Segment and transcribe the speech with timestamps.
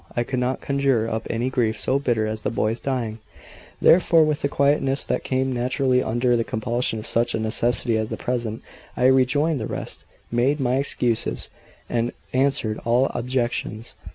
[0.17, 3.19] I could not conjure up any grief so bitter as the boy's dying.
[3.79, 8.09] Therefore, with a quietness that came naturally under the compulsion of such a necessity as
[8.09, 8.63] the present,
[8.97, 11.51] I rejoined the rest, made my excuses,
[11.87, 13.95] and answered all objections.